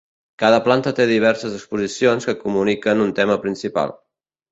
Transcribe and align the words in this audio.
Cada 0.43 0.59
planta 0.67 0.93
té 0.99 1.05
diverses 1.09 1.57
exposicions 1.57 2.27
que 2.29 2.35
comuniquen 2.45 3.05
un 3.05 3.13
tema 3.21 3.37
principal. 3.45 3.95